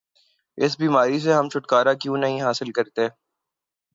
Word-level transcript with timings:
اس 0.57 0.71
بیماری 0.79 1.19
سے 1.19 1.31
ہم 1.33 1.49
چھٹکارا 1.49 1.93
کیوں 1.93 2.17
نہیں 2.17 2.41
حاصل 2.41 2.71
کرتے؟ 2.71 3.07